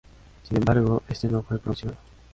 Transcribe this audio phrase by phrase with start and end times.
[0.49, 1.99] Sin embargo este no fue promocionado.